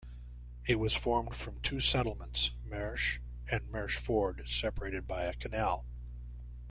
[0.65, 3.19] It was formed from two settlements, "Merche"
[3.51, 5.85] and "Mercheford", separated by a canal.